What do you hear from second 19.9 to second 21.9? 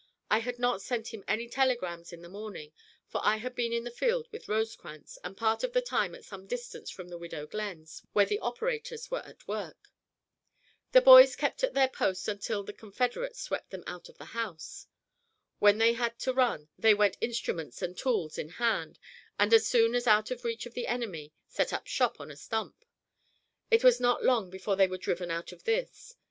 as out of reach of the enemy set up